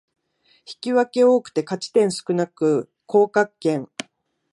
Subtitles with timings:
[0.65, 3.87] 引き分け多くて勝ち点少なく降格圏